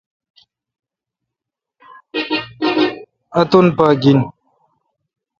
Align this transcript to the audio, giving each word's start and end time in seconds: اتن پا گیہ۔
اتن 3.39 3.65
پا 3.77 3.87
گیہ۔ 4.01 4.15